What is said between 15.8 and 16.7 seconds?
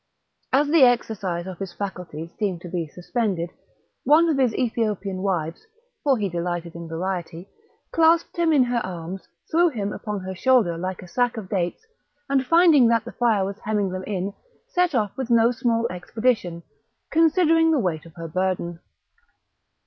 expedition,